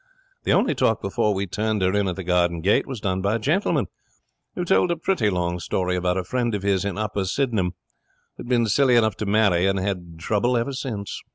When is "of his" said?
6.55-6.83